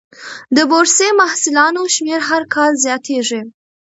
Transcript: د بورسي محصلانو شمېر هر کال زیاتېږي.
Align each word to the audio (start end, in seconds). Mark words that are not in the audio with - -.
د 0.55 0.57
بورسي 0.69 1.09
محصلانو 1.21 1.81
شمېر 1.95 2.19
هر 2.29 2.43
کال 2.53 2.71
زیاتېږي. 2.85 3.41